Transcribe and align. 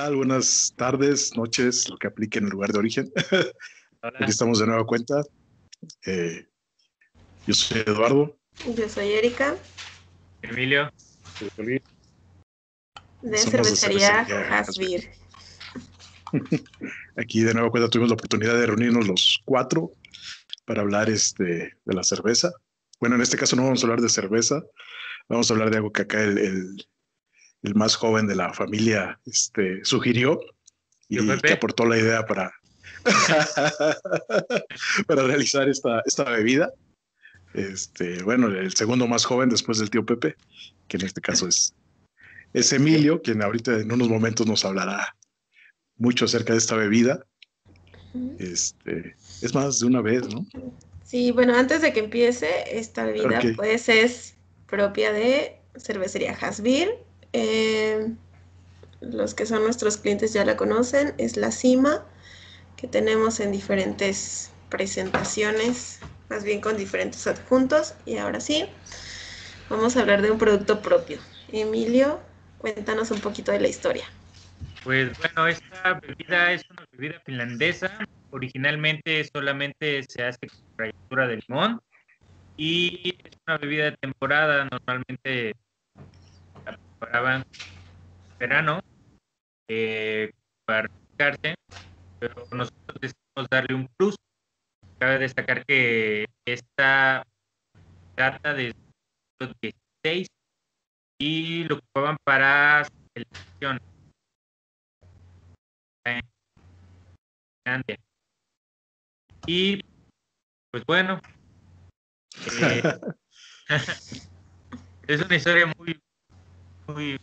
tal? 0.00 0.16
Buenas 0.16 0.72
tardes, 0.76 1.36
noches, 1.36 1.86
lo 1.90 1.98
que 1.98 2.06
aplique 2.06 2.38
en 2.38 2.44
el 2.44 2.50
lugar 2.50 2.72
de 2.72 2.78
origen. 2.78 3.12
Aquí 4.02 4.30
estamos 4.30 4.58
de 4.58 4.66
nueva 4.66 4.86
cuenta. 4.86 5.22
Eh, 6.06 6.46
yo 7.46 7.52
soy 7.52 7.82
Eduardo. 7.82 8.34
Yo 8.74 8.88
soy 8.88 9.12
Erika. 9.12 9.56
Emilio. 10.40 10.90
De 13.20 13.36
cervecería 13.36 14.20
Hasbir. 14.50 15.10
Aquí 17.18 17.42
de 17.42 17.52
nueva 17.52 17.70
cuenta 17.70 17.90
tuvimos 17.90 18.08
la 18.08 18.14
oportunidad 18.14 18.54
de 18.54 18.66
reunirnos 18.66 19.06
los 19.06 19.42
cuatro 19.44 19.92
para 20.64 20.80
hablar 20.80 21.10
este, 21.10 21.76
de 21.84 21.94
la 21.94 22.04
cerveza. 22.04 22.50
Bueno, 23.00 23.16
en 23.16 23.22
este 23.22 23.36
caso 23.36 23.54
no 23.54 23.64
vamos 23.64 23.82
a 23.82 23.86
hablar 23.86 24.00
de 24.00 24.08
cerveza, 24.08 24.62
vamos 25.28 25.50
a 25.50 25.54
hablar 25.54 25.70
de 25.70 25.76
algo 25.76 25.92
que 25.92 26.02
acá 26.02 26.22
el 26.22 26.38
el 26.38 26.86
más 27.74 27.96
joven 27.96 28.26
de 28.26 28.36
la 28.36 28.52
familia, 28.52 29.20
este, 29.26 29.84
sugirió 29.84 30.40
y 31.08 31.18
que 31.40 31.52
aportó 31.52 31.84
la 31.84 31.98
idea 31.98 32.24
para, 32.24 32.52
para 35.06 35.22
realizar 35.24 35.68
esta, 35.68 36.02
esta 36.06 36.24
bebida. 36.24 36.72
Este, 37.52 38.22
bueno, 38.22 38.46
el 38.46 38.74
segundo 38.74 39.08
más 39.08 39.24
joven 39.24 39.48
después 39.48 39.78
del 39.78 39.90
tío 39.90 40.06
Pepe, 40.06 40.36
que 40.88 40.96
en 40.96 41.06
este 41.06 41.20
caso 41.20 41.48
es, 41.48 41.74
es 42.52 42.72
Emilio, 42.72 43.20
quien 43.22 43.42
ahorita 43.42 43.80
en 43.80 43.92
unos 43.92 44.08
momentos 44.08 44.46
nos 44.46 44.64
hablará 44.64 45.16
mucho 45.96 46.24
acerca 46.24 46.52
de 46.52 46.58
esta 46.58 46.76
bebida. 46.76 47.24
Este, 48.38 49.16
es 49.42 49.54
más 49.54 49.80
de 49.80 49.86
una 49.86 50.00
vez, 50.00 50.32
¿no? 50.32 50.46
Sí, 51.04 51.32
bueno, 51.32 51.56
antes 51.56 51.82
de 51.82 51.92
que 51.92 52.00
empiece, 52.00 52.78
esta 52.78 53.04
bebida 53.04 53.40
pues 53.56 53.88
es 53.88 54.36
propia 54.66 55.12
de 55.12 55.60
cervecería 55.76 56.32
Hasbir 56.32 56.88
eh, 57.32 58.12
los 59.00 59.34
que 59.34 59.46
son 59.46 59.62
nuestros 59.62 59.96
clientes 59.96 60.32
ya 60.32 60.44
la 60.44 60.56
conocen, 60.56 61.14
es 61.18 61.36
la 61.36 61.50
cima 61.50 62.04
que 62.76 62.86
tenemos 62.86 63.40
en 63.40 63.52
diferentes 63.52 64.50
presentaciones, 64.68 66.00
más 66.28 66.44
bien 66.44 66.60
con 66.60 66.76
diferentes 66.76 67.26
adjuntos. 67.26 67.94
Y 68.06 68.16
ahora 68.16 68.40
sí, 68.40 68.66
vamos 69.68 69.96
a 69.96 70.00
hablar 70.00 70.22
de 70.22 70.30
un 70.30 70.38
producto 70.38 70.80
propio. 70.80 71.18
Emilio, 71.52 72.20
cuéntanos 72.58 73.10
un 73.10 73.20
poquito 73.20 73.52
de 73.52 73.60
la 73.60 73.68
historia. 73.68 74.04
Pues 74.84 75.10
bueno, 75.18 75.48
esta 75.48 76.00
bebida 76.00 76.52
es 76.52 76.62
una 76.70 76.86
bebida 76.92 77.20
finlandesa. 77.24 77.90
Originalmente 78.30 79.28
solamente 79.32 80.04
se 80.08 80.22
hace 80.22 80.38
con 80.46 80.58
ralladura 80.78 81.28
de 81.28 81.42
limón 81.46 81.80
y 82.56 83.14
es 83.24 83.32
una 83.46 83.58
bebida 83.58 83.84
de 83.86 83.96
temporada. 84.00 84.68
Normalmente 84.70 85.54
preparaban 87.00 87.42
verano 88.38 88.80
eh, 89.68 90.30
para 90.66 90.82
refrescarse, 90.82 91.54
pero 92.18 92.46
nosotros 92.52 93.00
decidimos 93.00 93.48
darle 93.50 93.74
un 93.74 93.88
plus. 93.96 94.16
Cabe 95.00 95.18
destacar 95.18 95.64
que 95.64 96.26
esta 96.46 97.24
data 98.16 98.52
de 98.52 98.72
16 99.62 100.26
y 101.18 101.64
lo 101.64 101.76
ocupaban 101.76 102.16
para 102.22 102.86
selección. 103.14 103.78
Y 109.46 109.80
pues 110.70 110.84
bueno, 110.86 111.18
eh, 112.60 112.82
es 115.08 115.22
una 115.22 115.36
historia 115.36 115.72
muy 115.78 115.98
muy 116.94 117.16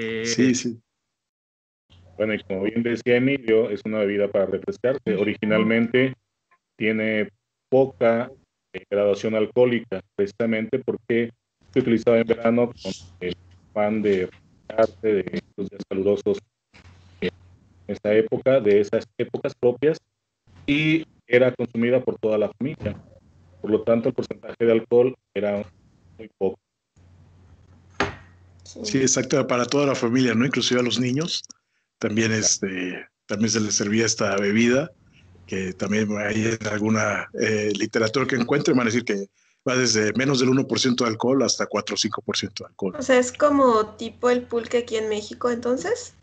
eh, 0.00 0.24
sí, 0.24 0.54
sí. 0.54 0.80
Bueno, 2.16 2.34
y 2.34 2.42
como 2.44 2.62
bien 2.62 2.82
decía 2.82 3.16
Emilio, 3.16 3.70
es 3.70 3.82
una 3.84 3.98
bebida 3.98 4.28
para 4.28 4.46
refrescarse. 4.46 5.14
Originalmente 5.16 6.14
tiene 6.76 7.30
poca 7.68 8.30
eh, 8.72 8.84
graduación 8.90 9.34
alcohólica, 9.34 10.00
precisamente 10.16 10.78
porque 10.78 11.30
se 11.72 11.80
utilizaba 11.80 12.18
en 12.18 12.26
verano 12.26 12.72
con 12.82 12.92
el 13.20 13.32
pan 13.72 14.02
de 14.02 14.28
arte 14.68 15.14
de 15.14 15.40
los 15.56 15.68
días 15.68 15.82
calurosos 15.88 16.38
en 17.20 17.30
esa 17.88 18.14
época, 18.14 18.60
de 18.60 18.80
esas 18.80 19.04
épocas 19.18 19.54
propias, 19.60 19.98
y 20.66 21.04
era 21.26 21.52
consumida 21.54 22.00
por 22.00 22.18
toda 22.18 22.38
la 22.38 22.50
familia. 22.58 22.96
Por 23.60 23.70
lo 23.70 23.82
tanto, 23.82 24.08
el 24.08 24.14
porcentaje 24.14 24.64
de 24.64 24.72
alcohol 24.72 25.14
era 25.34 25.62
muy 26.18 26.30
poco. 26.38 26.58
Sí, 28.82 28.98
exacto, 28.98 29.46
para 29.46 29.64
toda 29.64 29.86
la 29.86 29.94
familia, 29.94 30.34
¿no? 30.34 30.44
Inclusive 30.44 30.80
a 30.80 30.82
los 30.82 30.98
niños. 30.98 31.42
También, 31.98 32.32
este, 32.32 33.06
también 33.26 33.50
se 33.50 33.60
les 33.60 33.74
servía 33.74 34.06
esta 34.06 34.36
bebida, 34.36 34.90
que 35.46 35.72
también 35.72 36.08
hay 36.18 36.56
en 36.60 36.66
alguna 36.68 37.28
eh, 37.40 37.72
literatura 37.74 38.26
que 38.26 38.36
encuentre, 38.36 38.74
van 38.74 38.82
a 38.82 38.90
decir 38.90 39.04
que 39.04 39.28
va 39.68 39.76
desde 39.76 40.12
menos 40.12 40.40
del 40.40 40.50
1% 40.50 40.96
de 40.96 41.06
alcohol 41.06 41.42
hasta 41.42 41.66
4 41.66 41.94
o 41.94 41.98
5% 41.98 42.58
de 42.58 42.66
alcohol. 42.66 42.94
O 42.98 43.02
sea, 43.02 43.18
es 43.18 43.32
como 43.32 43.86
tipo 43.96 44.30
el 44.30 44.42
pulque 44.42 44.78
aquí 44.78 44.96
en 44.96 45.08
México, 45.08 45.50
entonces. 45.50 46.14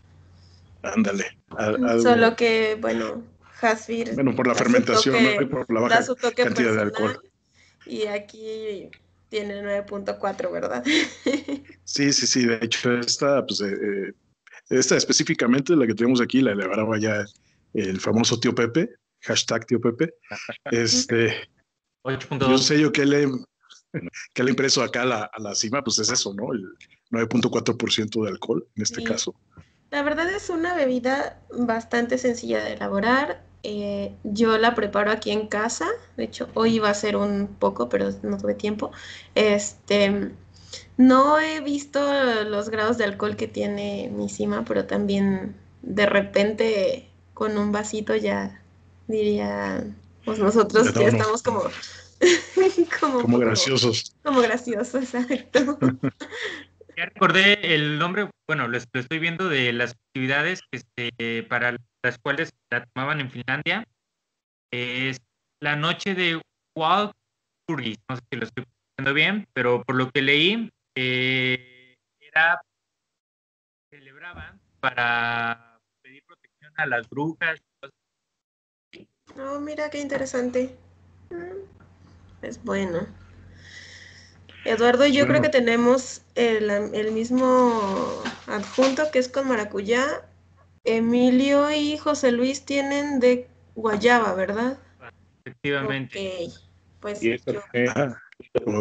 Ándale. 0.83 1.37
Solo 2.01 2.35
que, 2.35 2.77
bueno, 2.79 3.23
Hasbir. 3.61 4.13
Bueno, 4.13 4.35
por 4.35 4.47
la 4.47 4.55
fermentación, 4.55 5.15
¿no? 5.23 5.41
y 5.41 5.45
por 5.45 5.71
la 5.73 5.79
baja 5.81 6.05
cantidad 6.35 6.73
de 6.73 6.81
alcohol. 6.81 7.21
Y 7.85 8.05
aquí 8.07 8.89
tiene 9.35 9.61
9.4, 9.61 10.49
¿verdad? 10.49 10.81
sí, 11.83 12.13
sí, 12.13 12.25
sí. 12.25 12.45
De 12.45 12.57
hecho, 12.61 12.93
esta, 12.93 13.45
pues, 13.45 13.59
eh, 13.59 13.73
eh, 13.73 14.13
esta 14.69 14.95
específicamente, 14.95 15.75
la 15.75 15.85
que 15.85 15.93
tenemos 15.93 16.21
aquí, 16.21 16.41
la 16.41 16.53
elevará 16.53 16.85
ya 16.97 17.25
el 17.73 17.99
famoso 17.99 18.39
tío 18.39 18.55
Pepe, 18.55 18.95
hashtag 19.23 19.65
tío 19.65 19.81
Pepe. 19.81 20.13
Este, 20.71 21.49
yo 22.47 22.57
sé 22.57 22.79
yo 22.79 22.93
que 22.93 23.05
le, 23.05 23.27
que 24.33 24.43
le 24.43 24.51
impreso 24.51 24.81
acá 24.81 25.01
a 25.01 25.05
la, 25.05 25.23
a 25.25 25.41
la, 25.41 25.53
cima, 25.53 25.83
pues 25.83 25.99
es 25.99 26.09
eso, 26.09 26.33
¿no? 26.33 26.53
El 26.53 26.63
9.4% 27.11 28.23
de 28.23 28.29
alcohol 28.29 28.65
en 28.77 28.83
este 28.83 29.03
caso. 29.03 29.35
La 29.91 30.01
verdad 30.01 30.29
es 30.33 30.49
una 30.49 30.75
bebida 30.75 31.41
bastante 31.51 32.17
sencilla 32.17 32.63
de 32.63 32.73
elaborar. 32.73 33.44
Eh, 33.67 34.13
yo 34.23 34.59
la 34.59 34.75
preparo 34.75 35.09
aquí 35.09 35.31
en 35.31 35.47
casa. 35.47 35.87
De 36.17 36.25
hecho, 36.25 36.49
hoy 36.53 36.75
iba 36.75 36.89
a 36.89 36.93
ser 36.93 37.17
un 37.17 37.47
poco, 37.47 37.89
pero 37.89 38.11
no 38.21 38.37
tuve 38.37 38.53
tiempo. 38.53 38.91
Este, 39.33 40.31
no 40.97 41.39
he 41.39 41.61
visto 41.61 41.99
los 42.43 42.69
grados 42.69 42.99
de 42.99 43.05
alcohol 43.05 43.35
que 43.35 43.47
tiene 43.47 44.11
mi 44.15 44.29
cima, 44.29 44.65
pero 44.65 44.85
también 44.85 45.55
de 45.81 46.05
repente 46.05 47.09
con 47.33 47.57
un 47.57 47.71
vasito 47.71 48.15
ya 48.15 48.61
diría, 49.07 49.83
pues 50.25 50.37
nosotros 50.37 50.93
ya 50.93 51.07
estamos 51.07 51.41
como, 51.43 51.63
como, 53.21 53.39
graciosos. 53.39 54.13
Como, 54.23 54.41
graciosos, 54.41 55.13
exacto. 55.15 55.79
Ya 56.97 57.05
recordé 57.05 57.75
el 57.75 57.99
nombre, 57.99 58.29
bueno, 58.47 58.69
lo, 58.69 58.77
estoy 58.77 59.19
viendo 59.19 59.49
de 59.49 59.73
las 59.73 59.91
actividades 59.91 60.61
este, 60.71 61.43
para 61.43 61.75
las 62.03 62.17
cuales 62.19 62.53
la 62.71 62.85
tomaban 62.85 63.19
en 63.19 63.31
Finlandia. 63.31 63.83
Es 64.71 65.17
la 65.61 65.75
noche 65.75 66.15
de 66.15 66.41
Tourist, 67.67 68.01
no 68.09 68.15
sé 68.15 68.21
si 68.31 68.37
lo 68.37 68.45
estoy 68.45 68.65
haciendo 68.93 69.13
bien, 69.13 69.45
pero 69.53 69.83
por 69.83 69.95
lo 69.95 70.09
que 70.09 70.21
leí, 70.21 70.69
eh, 70.95 71.95
era 72.19 72.61
celebraban 73.89 74.59
para 74.79 75.79
pedir 76.01 76.23
protección 76.25 76.73
a 76.77 76.85
las 76.85 77.09
brujas. 77.09 77.61
Oh, 79.37 79.59
mira 79.59 79.89
qué 79.89 79.99
interesante. 79.99 80.77
Es 82.41 82.63
bueno. 82.63 83.07
Eduardo, 84.65 85.05
yo 85.05 85.27
creo 85.27 85.41
que 85.41 85.49
tenemos 85.49 86.21
el, 86.35 86.69
el 86.69 87.11
mismo 87.11 88.23
adjunto 88.47 89.11
que 89.11 89.19
es 89.19 89.29
con 89.29 89.47
maracuyá 89.47 90.25
Emilio 90.83 91.71
y 91.71 91.97
José 91.97 92.31
Luis 92.31 92.65
tienen 92.65 93.19
de 93.19 93.47
guayaba, 93.75 94.33
¿verdad? 94.33 94.77
Efectivamente. 95.43 96.47
Pues 96.99 97.19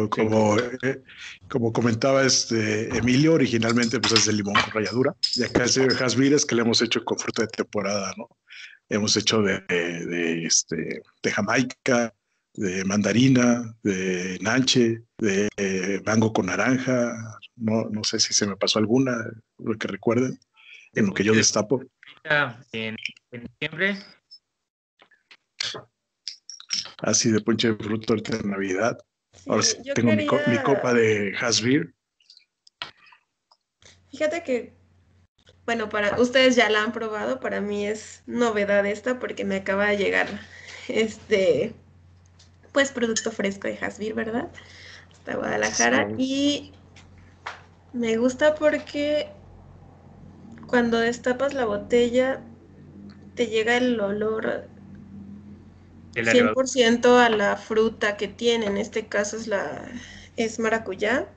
como, 0.09 0.57
eh, 0.57 1.01
como, 1.47 1.71
comentaba 1.71 2.23
este 2.23 2.89
Emilio, 2.97 3.33
originalmente 3.33 3.99
pues 3.99 4.13
es 4.13 4.25
de 4.25 4.33
limón 4.33 4.55
con 4.55 4.71
ralladura. 4.73 5.15
Y 5.35 5.43
acá 5.43 5.63
el 5.63 5.69
señor 5.69 6.03
Hasbires 6.03 6.45
que 6.45 6.55
le 6.55 6.61
hemos 6.61 6.81
hecho 6.81 7.03
con 7.05 7.17
fruta 7.19 7.43
de 7.43 7.49
temporada, 7.49 8.13
¿no? 8.17 8.27
Hemos 8.89 9.15
hecho 9.15 9.41
de, 9.41 9.59
de, 9.61 10.45
este, 10.45 11.01
de 11.21 11.31
Jamaica, 11.31 12.13
de 12.55 12.85
mandarina, 12.85 13.75
de 13.83 14.37
nanche, 14.41 15.03
de 15.17 15.49
eh, 15.57 16.01
mango 16.05 16.33
con 16.33 16.47
naranja. 16.47 17.13
No, 17.55 17.89
no 17.89 18.03
sé 18.03 18.19
si 18.19 18.33
se 18.33 18.47
me 18.47 18.57
pasó 18.57 18.79
alguna, 18.79 19.15
lo 19.57 19.77
que 19.77 19.87
recuerden, 19.87 20.39
en 20.93 21.07
lo 21.07 21.13
que 21.13 21.23
yo 21.23 21.33
destapo 21.33 21.81
en, 22.71 22.95
diciembre. 23.31 23.97
Así 26.99 27.31
de 27.31 27.41
ponche 27.41 27.73
de 27.73 27.83
fruto 27.83 28.15
de 28.15 28.43
Navidad. 28.43 28.97
Ahora 29.47 29.63
sí, 29.63 29.77
tengo 29.93 30.13
mi, 30.13 30.25
copa 30.63 30.93
de 30.93 31.35
Hasbir. 31.39 31.93
Fíjate 34.09 34.43
que 34.43 34.73
bueno, 35.65 35.89
para 35.89 36.19
ustedes 36.21 36.55
ya 36.55 36.69
la 36.69 36.83
han 36.83 36.91
probado, 36.91 37.39
para 37.39 37.59
mí 37.59 37.87
es 37.87 38.21
novedad 38.27 38.85
esta 38.85 39.19
porque 39.19 39.45
me 39.45 39.55
acaba 39.55 39.87
de 39.87 39.97
llegar 39.97 40.27
este, 40.87 41.73
pues 42.75 42.91
producto 42.91 43.31
fresco 43.31 43.69
de 43.69 43.77
Hasbir, 43.79 44.13
¿verdad? 44.13 44.49
Hasta 45.13 45.37
Guadalajara 45.37 46.09
y 46.17 46.73
me 47.93 48.17
gusta 48.17 48.53
porque 48.55 49.31
cuando 50.67 50.99
destapas 50.99 51.53
la 51.53 51.63
botella 51.63 52.41
te 53.35 53.47
llega 53.47 53.77
el 53.77 53.97
olor 53.97 54.67
100% 56.15 57.17
a 57.17 57.29
la 57.29 57.55
fruta 57.55 58.17
que 58.17 58.27
tiene, 58.27 58.65
en 58.65 58.75
este 58.75 59.07
caso 59.07 59.37
es 59.37 59.47
la 59.47 59.81
es 60.35 60.59
maracuyá. 60.59 61.29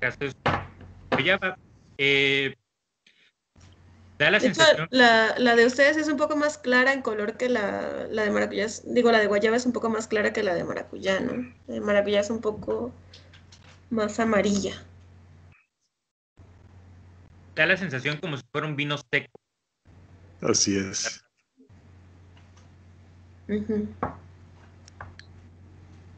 Caso 0.00 0.18
es 0.20 0.34
guayaba. 1.12 1.56
Eh, 1.96 2.54
da 4.18 4.30
la 4.30 4.40
sensación. 4.40 4.88
la, 4.90 5.34
la, 5.38 5.56
de 5.56 5.66
ustedes 5.66 5.96
es 5.96 6.08
un 6.08 6.16
poco 6.16 6.36
más 6.36 6.58
clara 6.58 6.92
en 6.92 7.02
color 7.02 7.36
que 7.36 7.48
la, 7.48 8.06
la 8.10 8.22
de 8.22 8.30
maracuyá. 8.30 8.66
Digo, 8.84 9.10
la 9.10 9.18
de 9.18 9.26
guayaba 9.26 9.56
es 9.56 9.66
un 9.66 9.72
poco 9.72 9.90
más 9.90 10.06
clara 10.06 10.32
que 10.32 10.42
la 10.42 10.54
de 10.54 10.64
maracuyá, 10.64 11.20
¿no? 11.20 11.54
La 11.66 11.74
de 11.74 11.80
maracuyá 11.80 12.20
es 12.20 12.30
un 12.30 12.40
poco 12.40 12.92
más 13.90 14.20
amarilla. 14.20 14.82
Da 17.54 17.66
la 17.66 17.76
sensación 17.76 18.18
como 18.18 18.36
si 18.36 18.42
fuera 18.50 18.66
un 18.66 18.76
vino 18.76 18.96
seco. 19.12 19.40
Así 20.40 20.76
es. 20.76 21.24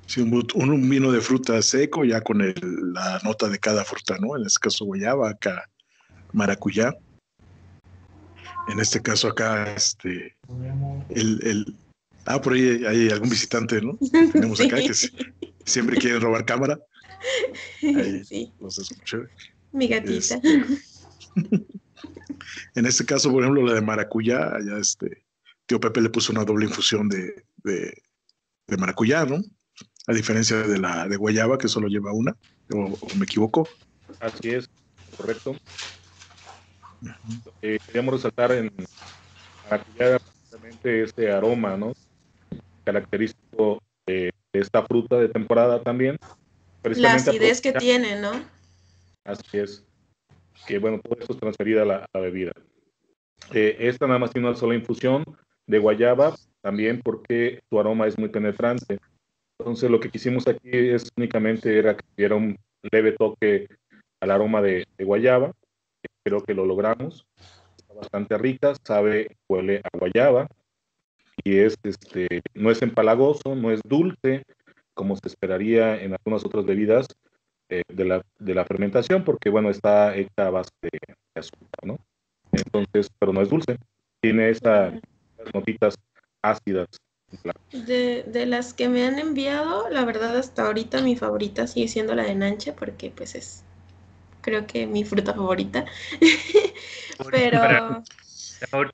Sí, 0.06 0.20
un, 0.20 0.88
vino 0.88 1.10
de 1.12 1.20
fruta 1.20 1.60
seco 1.60 2.04
ya 2.04 2.20
con 2.20 2.38
la 2.38 3.20
nota 3.24 3.48
de 3.48 3.58
cada 3.58 3.84
fruta, 3.84 4.16
¿no? 4.18 4.36
En 4.36 4.46
este 4.46 4.60
caso 4.60 4.84
guayaba, 4.84 5.30
acá 5.30 5.68
maracuyá. 6.32 6.92
En 8.68 8.80
este 8.80 9.00
caso 9.00 9.28
acá, 9.28 9.74
este, 9.74 10.36
el, 11.10 11.76
ah, 12.26 12.40
por 12.40 12.54
ahí 12.54 12.84
hay 12.84 13.10
algún 13.10 13.30
visitante, 13.30 13.80
¿no? 13.80 13.98
Tenemos 14.32 14.60
acá 14.60 14.76
que 14.76 14.92
siempre 15.64 15.96
quieren 15.96 16.20
robar 16.20 16.44
cámara. 16.44 16.78
sí. 18.24 18.52
Los 18.60 18.78
escuché. 18.78 19.18
Mi 19.72 19.88
gatita. 19.88 20.36
Este, 20.36 20.64
en 22.74 22.86
este 22.86 23.04
caso, 23.04 23.30
por 23.30 23.42
ejemplo, 23.42 23.64
la 23.64 23.74
de 23.74 23.82
maracuyá, 23.82 24.52
ya 24.64 24.78
este, 24.78 25.24
tío 25.66 25.80
Pepe 25.80 26.00
le 26.00 26.10
puso 26.10 26.32
una 26.32 26.44
doble 26.44 26.66
infusión 26.66 27.08
de, 27.08 27.44
de, 27.64 28.76
maracuyá, 28.78 29.24
¿no? 29.24 29.42
A 30.06 30.12
diferencia 30.12 30.58
de 30.58 30.78
la 30.78 31.08
de 31.08 31.16
guayaba, 31.16 31.58
que 31.58 31.68
solo 31.68 31.88
lleva 31.88 32.12
una, 32.12 32.36
o, 32.72 32.96
me 33.16 33.24
equivoco. 33.24 33.68
Así 34.20 34.50
es, 34.50 34.68
correcto. 35.16 35.56
Eh, 37.62 37.78
queríamos 37.86 38.14
resaltar 38.14 38.52
en 38.52 38.72
maracuyá 39.64 40.18
precisamente 40.18 41.02
este 41.02 41.30
aroma, 41.30 41.76
¿no? 41.76 41.92
Característico 42.84 43.82
de, 44.06 44.32
esta 44.52 44.82
fruta 44.84 45.16
de 45.16 45.28
temporada 45.28 45.82
también. 45.82 46.16
La 46.82 47.14
acidez 47.14 47.60
que 47.60 47.72
tiene, 47.72 48.20
¿no? 48.20 48.32
Así 49.24 49.58
es. 49.58 49.84
Que 50.66 50.78
bueno, 50.78 51.00
todo 51.02 51.18
esto 51.20 51.32
es 51.34 51.40
transferido 51.40 51.82
a 51.82 51.84
la, 51.84 52.20
bebida. 52.20 52.52
Eh, 53.52 53.76
esta 53.80 54.06
nada 54.06 54.18
más 54.18 54.30
tiene 54.30 54.48
una 54.48 54.56
sola 54.56 54.74
infusión, 54.74 55.24
de 55.66 55.78
guayaba, 55.78 56.34
también 56.62 57.00
porque 57.02 57.60
su 57.68 57.78
aroma 57.78 58.06
es 58.06 58.18
muy 58.18 58.28
penetrante. 58.28 58.98
Entonces 59.58 59.90
lo 59.90 60.00
que 60.00 60.10
quisimos 60.10 60.46
aquí 60.46 60.70
es 60.70 61.10
únicamente 61.16 61.78
era 61.78 61.96
que 61.96 62.04
diera 62.16 62.36
un 62.36 62.56
leve 62.90 63.12
toque 63.12 63.68
al 64.20 64.30
aroma 64.30 64.62
de, 64.62 64.86
guayaba. 64.98 65.52
Creo 66.26 66.42
que 66.42 66.54
lo 66.54 66.66
logramos. 66.66 67.24
Está 67.76 67.94
bastante 67.94 68.36
rica, 68.36 68.74
sabe, 68.84 69.36
huele 69.48 69.80
a 69.84 69.96
guayaba 69.96 70.48
y 71.44 71.58
es, 71.58 71.76
este, 71.84 72.42
no 72.52 72.72
es 72.72 72.82
empalagoso, 72.82 73.54
no 73.54 73.70
es 73.70 73.80
dulce 73.84 74.42
como 74.92 75.14
se 75.14 75.28
esperaría 75.28 76.02
en 76.02 76.14
algunas 76.14 76.44
otras 76.44 76.64
bebidas 76.64 77.06
eh, 77.68 77.82
de, 77.86 78.04
la, 78.04 78.22
de, 78.40 78.54
la, 78.56 78.64
fermentación, 78.64 79.22
porque 79.22 79.50
bueno, 79.50 79.70
está 79.70 80.16
hecha 80.16 80.48
a 80.48 80.50
base 80.50 80.70
de 80.82 80.98
azúcar, 81.36 81.84
¿no? 81.84 81.96
Entonces, 82.50 83.08
pero 83.20 83.32
no 83.32 83.40
es 83.40 83.48
dulce. 83.48 83.78
Tiene 84.20 84.50
esa 84.50 84.98
notitas 85.54 85.94
ácidas. 86.42 86.88
De, 87.70 88.24
de, 88.24 88.46
las 88.46 88.74
que 88.74 88.88
me 88.88 89.06
han 89.06 89.20
enviado, 89.20 89.88
la 89.90 90.04
verdad 90.04 90.36
hasta 90.36 90.66
ahorita 90.66 91.02
mi 91.02 91.14
favorita 91.14 91.68
sigue 91.68 91.86
siendo 91.86 92.16
la 92.16 92.24
de 92.24 92.34
Nanche 92.34 92.72
porque 92.72 93.12
pues 93.14 93.36
es 93.36 93.65
creo 94.46 94.66
que 94.66 94.86
mi 94.86 95.04
fruta 95.04 95.34
favorita. 95.34 95.84
Pero 97.30 97.58
para, 97.58 98.02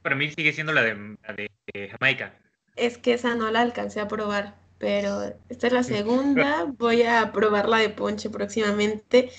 para, 0.03 0.17
mí 0.17 0.31
sigue 0.31 0.53
siendo 0.53 0.73
la 0.73 0.83
de, 0.83 0.95
la 0.95 1.35
de 1.35 1.89
Jamaica. 1.91 2.35
Es 2.75 2.97
que 2.97 3.13
esa 3.13 3.35
no 3.35 3.51
la 3.51 3.61
alcancé 3.61 4.01
a 4.01 4.09
probar, 4.09 4.55
pero 4.79 5.35
esta 5.51 5.67
es 5.67 5.73
la 5.73 5.83
segunda. 5.97 6.65
Voy 6.79 7.03
a 7.03 7.33
probar 7.33 7.69
la 7.69 7.79
de 7.79 7.91
ponche 7.91 8.31
próximamente 8.31 9.31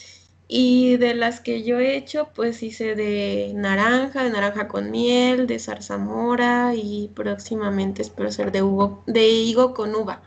y 0.47 0.97
de 0.97 1.15
las 1.15 1.39
que 1.39 1.63
yo 1.63 1.79
he 1.79 1.95
hecho, 1.95 2.29
pues 2.35 2.61
hice 2.61 2.93
de 2.93 3.51
naranja, 3.55 4.23
de 4.23 4.29
naranja 4.29 4.67
con 4.67 4.91
miel, 4.91 5.47
de 5.47 5.57
zarzamora 5.57 6.75
y 6.75 7.09
próximamente 7.15 8.03
espero 8.03 8.29
hacer 8.29 8.51
de, 8.51 8.61
de 9.07 9.27
higo 9.29 9.73
con 9.73 9.95
uva. 9.95 10.21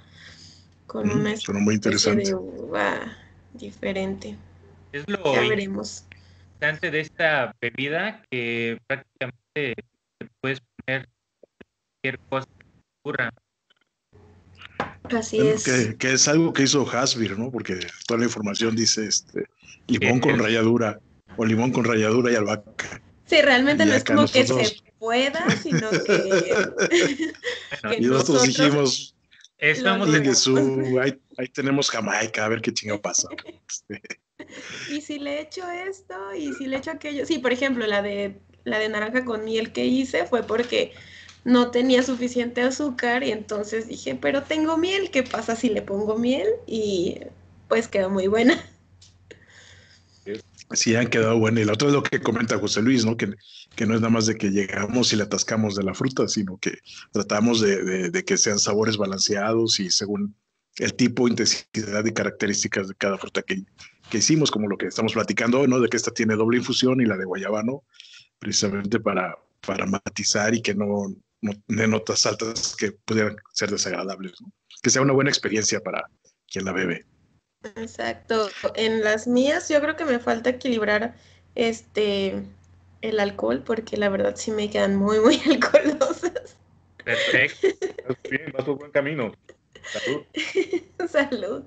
Con 0.88 1.10
una 1.10 1.34
muy 1.60 1.74
interesante. 1.74 2.24
de 2.24 2.34
uva 2.34 3.16
diferente. 3.52 4.36
Es 4.92 5.04
lo 5.08 5.18
interesante 5.42 6.90
de 6.90 7.00
esta 7.00 7.54
bebida 7.60 8.22
que 8.30 8.78
prácticamente 8.86 9.74
puedes 10.40 10.60
poner 10.60 11.08
cualquier 12.02 12.18
cosa 12.28 12.46
que 12.58 12.66
ocurra. 13.02 13.30
Así 15.04 15.38
es. 15.38 15.64
Que, 15.98 16.12
es 16.12 16.28
algo 16.28 16.52
que 16.52 16.64
hizo 16.64 16.88
Hasbir, 16.90 17.38
¿no? 17.38 17.50
Porque 17.50 17.78
toda 18.06 18.18
la 18.20 18.26
información 18.26 18.74
dice 18.74 19.06
este 19.06 19.46
limón 19.86 20.20
con 20.20 20.38
ralladura 20.38 20.98
o 21.36 21.44
limón 21.44 21.72
con 21.72 21.84
ralladura 21.84 22.32
y 22.32 22.36
albahaca. 22.36 23.00
Sí, 23.26 23.42
realmente 23.42 23.84
no 23.84 23.94
es 23.94 24.04
como 24.04 24.26
que 24.26 24.46
se 24.46 24.82
pueda, 24.98 25.44
sino 25.62 25.90
que. 25.90 27.32
y 27.98 28.06
nosotros, 28.06 28.42
dijimos. 28.44 29.12
Estamos 29.58 30.14
en 30.14 30.36
su, 30.36 30.98
ahí, 31.00 31.18
ahí, 31.38 31.48
tenemos 31.48 31.90
Jamaica, 31.90 32.44
a 32.44 32.48
ver 32.48 32.60
qué 32.60 32.74
chingo 32.74 33.00
pasa. 33.00 33.28
y 34.90 35.00
si 35.00 35.18
le 35.18 35.40
echo 35.40 35.68
esto, 35.70 36.14
y 36.34 36.52
si 36.54 36.66
le 36.66 36.76
echo 36.78 36.90
aquello. 36.90 37.26
Sí, 37.26 37.38
por 37.38 37.52
ejemplo, 37.52 37.86
la 37.86 38.02
de 38.02 38.40
la 38.66 38.78
de 38.78 38.88
naranja 38.88 39.24
con 39.24 39.44
miel 39.44 39.72
que 39.72 39.86
hice 39.86 40.26
fue 40.26 40.42
porque 40.42 40.92
no 41.44 41.70
tenía 41.70 42.02
suficiente 42.02 42.60
azúcar 42.60 43.22
y 43.22 43.30
entonces 43.30 43.86
dije, 43.88 44.16
pero 44.16 44.42
tengo 44.42 44.76
miel, 44.76 45.10
¿qué 45.12 45.22
pasa 45.22 45.54
si 45.54 45.68
le 45.70 45.82
pongo 45.82 46.18
miel? 46.18 46.48
Y 46.66 47.20
pues 47.68 47.86
quedó 47.86 48.10
muy 48.10 48.26
buena. 48.26 48.62
Sí, 50.72 50.96
han 50.96 51.06
quedado 51.06 51.38
buenas. 51.38 51.62
Y 51.62 51.64
la 51.64 51.74
otra 51.74 51.86
es 51.86 51.94
lo 51.94 52.02
que 52.02 52.20
comenta 52.20 52.58
José 52.58 52.82
Luis, 52.82 53.04
¿no? 53.04 53.16
Que, 53.16 53.32
que 53.76 53.86
no 53.86 53.94
es 53.94 54.00
nada 54.00 54.10
más 54.10 54.26
de 54.26 54.34
que 54.34 54.50
llegamos 54.50 55.12
y 55.12 55.16
le 55.16 55.22
atascamos 55.22 55.76
de 55.76 55.84
la 55.84 55.94
fruta, 55.94 56.26
sino 56.26 56.58
que 56.58 56.78
tratamos 57.12 57.60
de, 57.60 58.10
de, 58.10 58.24
que 58.24 58.36
sean 58.36 58.58
sabores 58.58 58.96
balanceados 58.96 59.78
y 59.78 59.90
según 59.90 60.34
el 60.78 60.94
tipo, 60.94 61.28
intensidad 61.28 62.04
y 62.04 62.12
características 62.12 62.88
de 62.88 62.94
cada 62.96 63.16
fruta 63.16 63.42
que, 63.42 63.62
que 64.10 64.18
hicimos, 64.18 64.50
como 64.50 64.68
lo 64.68 64.76
que 64.76 64.86
estamos 64.86 65.12
platicando 65.12 65.60
hoy, 65.60 65.68
¿no? 65.68 65.80
De 65.80 65.88
que 65.88 65.96
esta 65.96 66.12
tiene 66.12 66.36
doble 66.36 66.58
infusión 66.58 67.00
y 67.00 67.06
la 67.06 67.16
de 67.16 67.24
guayabano, 67.24 67.84
precisamente 68.38 69.00
para, 69.00 69.36
para 69.66 69.86
matizar 69.86 70.54
y 70.54 70.62
que 70.62 70.74
no, 70.74 71.14
de 71.40 71.88
notas 71.88 72.26
altas 72.26 72.76
que 72.76 72.92
pudieran 72.92 73.36
ser 73.52 73.70
desagradables, 73.70 74.32
que 74.82 74.90
sea 74.90 75.02
una 75.02 75.12
buena 75.12 75.30
experiencia 75.30 75.80
para 75.80 76.08
quien 76.46 76.64
la 76.64 76.72
bebe. 76.72 77.04
Exacto. 77.74 78.48
En 78.74 79.02
las 79.02 79.26
mías 79.26 79.68
yo 79.68 79.80
creo 79.80 79.96
que 79.96 80.04
me 80.04 80.18
falta 80.18 80.50
equilibrar 80.50 81.16
este 81.54 82.42
el 83.02 83.20
alcohol 83.20 83.62
porque 83.64 83.96
la 83.96 84.08
verdad 84.08 84.34
sí 84.36 84.50
me 84.50 84.70
quedan 84.70 84.96
muy 84.96 85.20
muy 85.20 85.40
alcoholosas. 85.50 86.56
Perfecto. 87.04 87.68
Bien, 88.30 88.52
vas 88.52 88.64
por 88.64 88.78
buen 88.78 88.90
camino. 88.90 89.32
Salud. 89.84 90.22
Salud. 91.08 91.64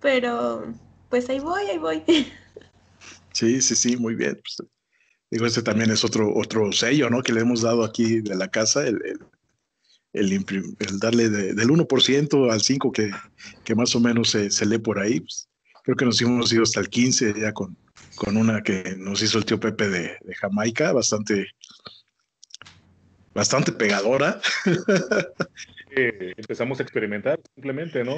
Pero 0.00 0.72
pues 1.08 1.28
ahí 1.30 1.40
voy, 1.40 1.62
ahí 1.66 1.78
voy. 1.78 2.02
Sí, 3.32 3.60
sí, 3.62 3.76
sí, 3.76 3.96
muy 3.96 4.14
bien. 4.14 4.34
Pues, 4.34 4.68
Digo, 5.30 5.46
este 5.46 5.62
también 5.62 5.90
es 5.90 6.04
otro, 6.04 6.34
otro 6.34 6.72
sello, 6.72 7.10
¿no? 7.10 7.22
Que 7.22 7.32
le 7.32 7.40
hemos 7.40 7.60
dado 7.60 7.84
aquí 7.84 8.20
de 8.20 8.34
la 8.34 8.48
casa, 8.48 8.86
el, 8.86 8.98
el, 10.14 10.32
el, 10.32 10.98
darle 10.98 11.28
del 11.28 11.68
1% 11.68 12.50
al 12.50 12.60
5% 12.60 12.92
que, 12.92 13.10
que 13.62 13.74
más 13.74 13.94
o 13.94 14.00
menos 14.00 14.30
se, 14.30 14.50
se 14.50 14.64
lee 14.64 14.78
por 14.78 14.98
ahí. 14.98 15.20
Pues, 15.20 15.48
creo 15.84 15.96
que 15.96 16.04
nos 16.06 16.20
hemos 16.22 16.52
ido 16.52 16.62
hasta 16.62 16.80
el 16.80 16.88
15 16.88 17.34
ya 17.40 17.52
con, 17.52 17.76
con 18.14 18.36
una 18.36 18.62
que 18.62 18.94
nos 18.96 19.22
hizo 19.22 19.38
el 19.38 19.44
tío 19.44 19.60
Pepe 19.60 19.88
de, 19.88 20.18
de 20.22 20.34
Jamaica, 20.34 20.92
bastante, 20.92 21.46
bastante 23.34 23.70
pegadora. 23.72 24.40
empezamos 25.90 26.80
a 26.80 26.82
experimentar 26.82 27.38
simplemente, 27.54 28.02
¿no? 28.02 28.16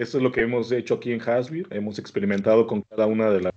Eso 0.00 0.16
es 0.16 0.22
lo 0.22 0.32
que 0.32 0.40
hemos 0.40 0.72
hecho 0.72 0.94
aquí 0.94 1.12
en 1.12 1.20
Hasbir. 1.20 1.66
Hemos 1.68 1.98
experimentado 1.98 2.66
con 2.66 2.80
cada 2.80 3.04
una 3.04 3.28
de 3.28 3.42
las 3.42 3.52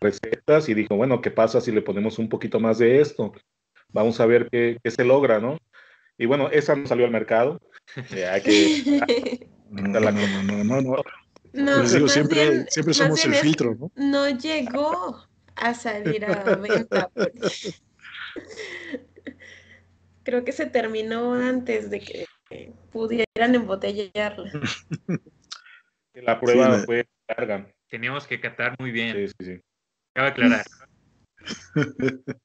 recetas 0.00 0.68
y 0.68 0.74
dijo, 0.74 0.96
bueno, 0.96 1.20
¿qué 1.20 1.30
pasa 1.30 1.60
si 1.60 1.70
le 1.70 1.80
ponemos 1.80 2.18
un 2.18 2.28
poquito 2.28 2.58
más 2.58 2.78
de 2.78 3.00
esto? 3.00 3.32
Vamos 3.92 4.18
a 4.18 4.26
ver 4.26 4.48
qué, 4.50 4.78
qué 4.82 4.90
se 4.90 5.04
logra, 5.04 5.38
¿no? 5.38 5.58
Y 6.18 6.26
bueno, 6.26 6.50
esa 6.50 6.74
no 6.74 6.88
salió 6.88 7.04
al 7.04 7.12
mercado. 7.12 7.60
hay 8.32 8.42
que... 8.42 9.46
no, 9.70 10.00
no, 10.00 10.10
no, 10.10 10.42
no, 10.42 10.64
no, 10.64 10.82
no. 10.82 10.96
no 11.52 11.88
digo, 11.88 12.08
siempre, 12.08 12.66
siempre 12.68 12.92
somos 12.92 13.24
el 13.24 13.36
filtro, 13.36 13.76
¿no? 13.76 13.92
No 13.94 14.28
llegó 14.28 15.24
a 15.54 15.74
salir 15.74 16.24
a 16.24 16.56
venta. 16.56 17.12
Creo 20.24 20.42
que 20.42 20.50
se 20.50 20.66
terminó 20.66 21.34
antes 21.34 21.90
de 21.90 22.00
que 22.00 22.26
pudieran 22.90 23.54
embotellarla. 23.54 24.50
La 26.22 26.40
prueba 26.40 26.78
fue 26.80 27.06
larga. 27.28 27.72
Teníamos 27.88 28.26
que 28.26 28.40
catar 28.40 28.76
muy 28.78 28.90
bien. 28.90 29.16
Sí, 29.16 29.34
sí, 29.38 29.54
sí. 29.54 29.60
Cabe 30.14 30.28
aclarar. 30.28 30.64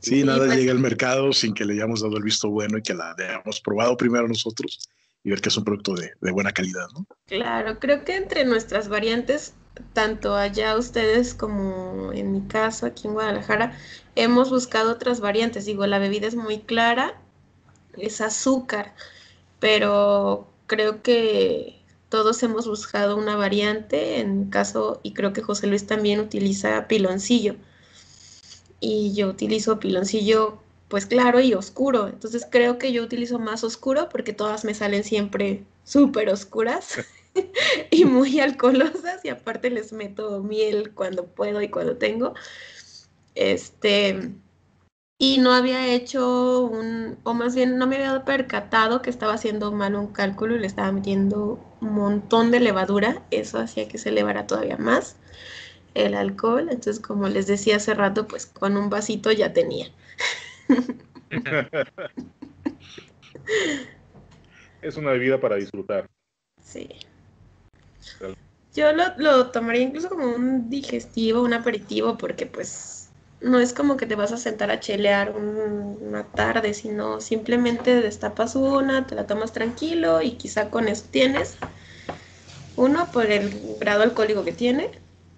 sí, 0.00 0.24
nada 0.24 0.46
pues 0.46 0.56
llega 0.56 0.72
al 0.72 0.78
mercado 0.78 1.32
sin 1.32 1.54
que 1.54 1.64
le 1.64 1.74
hayamos 1.74 2.02
dado 2.02 2.16
el 2.16 2.22
visto 2.22 2.48
bueno 2.48 2.78
y 2.78 2.82
que 2.82 2.94
la 2.94 3.12
hayamos 3.12 3.60
probado 3.60 3.96
primero 3.96 4.26
nosotros 4.26 4.88
y 5.22 5.30
ver 5.30 5.40
que 5.40 5.50
es 5.50 5.56
un 5.56 5.64
producto 5.64 5.94
de, 5.94 6.12
de 6.20 6.30
buena 6.30 6.52
calidad, 6.52 6.86
¿no? 6.94 7.06
Claro, 7.26 7.78
creo 7.78 8.04
que 8.04 8.16
entre 8.16 8.44
nuestras 8.44 8.88
variantes, 8.88 9.54
tanto 9.92 10.34
allá 10.34 10.76
ustedes 10.76 11.34
como 11.34 12.12
en 12.12 12.32
mi 12.32 12.40
caso 12.48 12.86
aquí 12.86 13.06
en 13.06 13.14
Guadalajara, 13.14 13.76
hemos 14.16 14.50
buscado 14.50 14.92
otras 14.92 15.20
variantes. 15.20 15.66
Digo, 15.66 15.86
la 15.86 15.98
bebida 15.98 16.26
es 16.26 16.36
muy 16.36 16.60
clara, 16.60 17.20
es 17.98 18.20
azúcar, 18.20 18.94
pero 19.58 20.48
creo 20.66 21.02
que 21.02 21.79
todos 22.10 22.42
hemos 22.42 22.66
buscado 22.66 23.16
una 23.16 23.36
variante, 23.36 24.20
en 24.20 24.50
caso, 24.50 25.00
y 25.02 25.14
creo 25.14 25.32
que 25.32 25.42
José 25.42 25.68
Luis 25.68 25.86
también 25.86 26.20
utiliza 26.20 26.86
piloncillo. 26.88 27.54
Y 28.80 29.14
yo 29.14 29.28
utilizo 29.28 29.78
piloncillo 29.78 30.58
pues 30.88 31.06
claro 31.06 31.40
y 31.40 31.54
oscuro. 31.54 32.08
Entonces 32.08 32.46
creo 32.50 32.76
que 32.78 32.92
yo 32.92 33.02
utilizo 33.04 33.38
más 33.38 33.62
oscuro 33.62 34.08
porque 34.08 34.32
todas 34.32 34.64
me 34.64 34.74
salen 34.74 35.04
siempre 35.04 35.64
súper 35.84 36.28
oscuras 36.30 36.98
y 37.90 38.04
muy 38.04 38.40
alcoholosas 38.40 39.24
y 39.24 39.28
aparte 39.28 39.70
les 39.70 39.92
meto 39.92 40.42
miel 40.42 40.92
cuando 40.92 41.26
puedo 41.26 41.62
y 41.62 41.68
cuando 41.68 41.96
tengo. 41.96 42.34
Este, 43.36 44.32
y 45.22 45.36
no 45.36 45.52
había 45.52 45.86
hecho 45.86 46.62
un, 46.62 47.18
o 47.24 47.34
más 47.34 47.54
bien 47.54 47.76
no 47.76 47.86
me 47.86 47.96
había 47.96 48.24
percatado 48.24 49.02
que 49.02 49.10
estaba 49.10 49.34
haciendo 49.34 49.70
mal 49.70 49.94
un 49.94 50.06
cálculo 50.06 50.56
y 50.56 50.60
le 50.60 50.66
estaba 50.66 50.90
metiendo 50.92 51.62
un 51.82 51.92
montón 51.92 52.50
de 52.50 52.58
levadura, 52.58 53.22
eso 53.30 53.58
hacía 53.58 53.86
que 53.86 53.98
se 53.98 54.08
elevara 54.08 54.46
todavía 54.46 54.78
más 54.78 55.16
el 55.92 56.14
alcohol, 56.14 56.68
entonces 56.70 57.00
como 57.00 57.28
les 57.28 57.46
decía 57.46 57.76
hace 57.76 57.92
rato, 57.92 58.26
pues 58.26 58.46
con 58.46 58.78
un 58.78 58.88
vasito 58.88 59.30
ya 59.30 59.52
tenía. 59.52 59.88
es 64.80 64.96
una 64.96 65.10
bebida 65.10 65.38
para 65.38 65.56
disfrutar. 65.56 66.06
Sí. 66.64 66.88
Yo 68.74 68.90
lo, 68.94 69.04
lo 69.18 69.50
tomaría 69.50 69.82
incluso 69.82 70.08
como 70.08 70.34
un 70.34 70.70
digestivo, 70.70 71.42
un 71.42 71.52
aperitivo, 71.52 72.16
porque 72.16 72.46
pues 72.46 72.99
no 73.40 73.58
es 73.58 73.72
como 73.72 73.96
que 73.96 74.06
te 74.06 74.16
vas 74.16 74.32
a 74.32 74.36
sentar 74.36 74.70
a 74.70 74.80
chelear 74.80 75.34
una 75.36 76.24
tarde, 76.24 76.74
sino 76.74 77.20
simplemente 77.20 78.00
destapas 78.00 78.54
una, 78.54 79.06
te 79.06 79.14
la 79.14 79.26
tomas 79.26 79.52
tranquilo 79.52 80.20
y 80.20 80.32
quizá 80.32 80.70
con 80.70 80.88
eso 80.88 81.06
tienes. 81.10 81.56
Uno, 82.76 83.10
por 83.12 83.26
el 83.26 83.76
grado 83.78 84.02
alcohólico 84.02 84.44
que 84.44 84.52
tiene. 84.52 84.90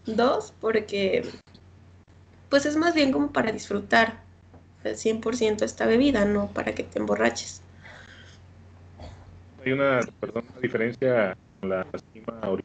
Dos, 0.07 0.53
porque 0.61 1.25
pues 2.49 2.67
es 2.67 2.77
más 2.77 2.95
bien 2.95 3.13
como 3.13 3.33
para 3.33 3.53
disfrutar 3.53 4.21
el 4.83 4.97
100% 4.97 5.65
esta 5.65 5.87
bebida, 5.87 6.25
no 6.25 6.49
para 6.49 6.75
que 6.75 6.83
te 6.83 6.99
emborraches. 6.99 7.63
Hay 9.65 9.73
una, 9.73 10.01
perdón, 10.19 10.45
diferencia 10.61 11.37
con 11.61 11.71
la 11.71 11.87
cima 12.13 12.59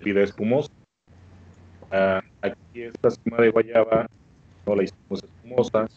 bebida 0.00 0.22
espumosa 0.22 0.68
Uh, 1.90 2.20
aquí 2.42 2.54
esta 2.82 3.10
cima 3.10 3.38
de 3.38 3.50
guayaba 3.50 4.06
no 4.66 4.76
la 4.76 4.84
hicimos 4.84 5.22
espumosa. 5.22 5.88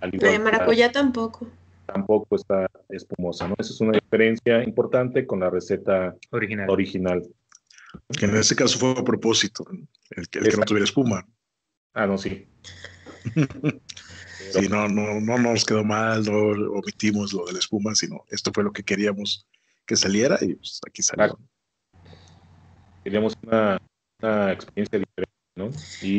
la 0.00 0.30
de 0.30 0.38
maracuyá 0.38 0.90
tampoco. 0.90 1.48
Tampoco 1.86 2.36
está 2.36 2.70
espumosa, 2.90 3.48
¿no? 3.48 3.54
Esa 3.58 3.72
es 3.72 3.80
una 3.80 3.92
diferencia 3.92 4.62
importante 4.62 5.26
con 5.26 5.40
la 5.40 5.50
receta 5.50 6.14
original. 6.30 6.68
original. 6.68 7.22
Que 8.18 8.26
en 8.26 8.36
ese 8.36 8.54
caso 8.54 8.78
fue 8.78 8.90
a 8.90 9.04
propósito, 9.04 9.64
el 10.10 10.28
que, 10.28 10.40
no 10.40 10.64
tuviera 10.64 10.84
espuma. 10.84 11.26
Ah, 11.94 12.06
no, 12.06 12.18
sí. 12.18 12.46
sí, 14.52 14.68
no, 14.68 14.88
no, 14.88 15.20
no 15.20 15.38
nos 15.38 15.64
quedó 15.64 15.84
mal, 15.84 16.24
no 16.24 16.78
omitimos 16.78 17.32
lo 17.32 17.46
de 17.46 17.54
la 17.54 17.58
espuma, 17.58 17.94
sino 17.94 18.24
esto 18.28 18.50
fue 18.52 18.62
lo 18.62 18.72
que 18.72 18.82
queríamos 18.82 19.46
que 19.86 19.96
saliera 19.96 20.38
y 20.42 20.54
pues 20.54 20.80
aquí 20.86 21.02
salió. 21.02 21.38
Queríamos 23.02 23.34
una 23.42 23.78
una 24.22 24.52
experiencia 24.52 24.98
diferente, 24.98 25.37
¿no? 25.58 25.70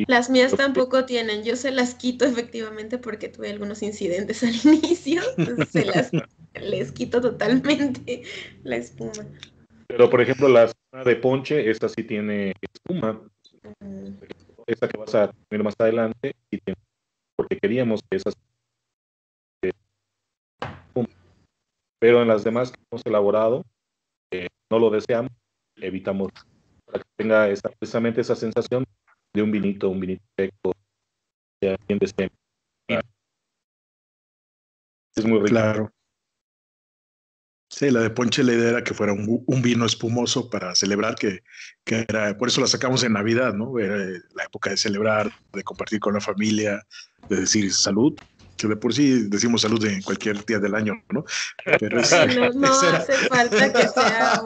las 0.07 0.29
mías 0.29 0.55
tampoco 0.55 1.05
tienen, 1.05 1.43
yo 1.43 1.55
se 1.55 1.71
las 1.71 1.95
quito 1.95 2.25
efectivamente 2.25 2.97
porque 2.97 3.29
tuve 3.29 3.49
algunos 3.49 3.81
incidentes 3.81 4.43
al 4.43 4.55
inicio, 4.55 5.21
entonces 5.37 5.69
se 5.69 5.85
las 5.85 6.11
les 6.53 6.91
quito 6.91 7.21
totalmente 7.21 8.23
la 8.63 8.75
espuma. 8.75 9.25
Pero 9.87 10.09
por 10.09 10.21
ejemplo 10.21 10.47
la 10.49 10.71
de 11.03 11.15
ponche, 11.15 11.69
esta 11.69 11.89
sí 11.89 12.03
tiene 12.03 12.53
espuma. 12.61 13.21
Esta 14.67 14.87
que 14.87 14.97
vas 14.97 15.15
a 15.15 15.31
tener 15.47 15.63
más 15.63 15.73
adelante, 15.79 16.35
y 16.51 16.59
porque 17.35 17.57
queríamos 17.57 18.01
que 18.09 18.17
esas 18.17 18.35
pero 22.01 22.21
en 22.21 22.29
las 22.29 22.43
demás 22.43 22.71
que 22.71 22.79
hemos 22.89 23.05
elaborado 23.05 23.63
eh, 24.31 24.47
no 24.71 24.79
lo 24.79 24.89
deseamos, 24.89 25.31
evitamos 25.75 26.29
para 26.85 26.99
que 26.99 27.09
tenga 27.17 27.49
esa, 27.49 27.69
precisamente 27.69 28.21
esa 28.21 28.35
sensación 28.35 28.85
de 29.33 29.41
un 29.41 29.51
vinito, 29.51 29.89
un 29.89 29.99
vinito 29.99 30.23
seco, 30.37 30.73
bien 31.61 31.99
de 31.99 32.31
Es 35.15 35.25
muy. 35.25 35.43
Claro. 35.43 35.91
Sí, 37.71 37.91
la 37.91 38.01
de 38.01 38.09
Ponche 38.09 38.43
la 38.43 38.53
idea 38.53 38.69
era 38.69 38.83
que 38.83 38.95
fuera 38.95 39.13
un, 39.13 39.61
vino 39.61 39.85
espumoso 39.85 40.49
para 40.49 40.73
celebrar, 40.73 41.15
que, 41.15 41.43
que, 41.83 42.03
era, 42.09 42.35
por 42.35 42.47
eso 42.47 42.61
la 42.61 42.67
sacamos 42.67 43.03
en 43.03 43.13
Navidad, 43.13 43.53
¿no? 43.53 43.77
Era 43.77 43.95
la 44.33 44.43
época 44.43 44.71
de 44.71 44.77
celebrar, 44.77 45.31
de 45.53 45.63
compartir 45.63 45.99
con 45.99 46.15
la 46.15 46.19
familia, 46.19 46.83
de 47.29 47.41
decir 47.41 47.71
salud, 47.71 48.17
que 48.59 48.67
de 48.67 48.75
por 48.75 48.93
sí 48.93 49.27
decimos 49.29 49.61
salud 49.61 49.83
en 49.85 50.01
cualquier 50.01 50.43
día 50.45 50.59
del 50.59 50.75
año, 50.75 51.01
¿no? 51.09 51.23
Pero 51.79 52.01
no, 52.53 52.67
hace 52.93 53.13
falta 53.13 53.73
que 53.73 53.87
sea 53.87 54.41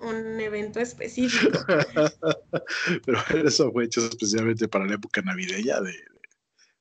un, 0.00 0.40
evento 0.40 0.78
específico. 0.78 1.58
Pero 3.04 3.18
eso 3.44 3.72
fue 3.72 3.84
hecho 3.84 4.06
especialmente 4.06 4.68
para 4.68 4.86
la 4.86 4.94
época 4.94 5.22
navideña 5.22 5.80
de... 5.80 5.92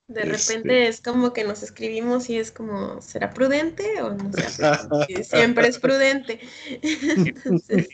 De 0.08 0.24
repente 0.24 0.88
es 0.88 1.02
como 1.02 1.34
que 1.34 1.44
nos 1.44 1.64
escribimos 1.64 2.30
y 2.30 2.38
es 2.38 2.52
como, 2.52 3.02
¿será 3.02 3.32
prudente 3.32 4.04
o 4.04 4.14
no 4.14 4.30
Siempre 5.24 5.68
es 5.68 5.80
prudente. 5.80 6.40
Entonces, 6.84 7.88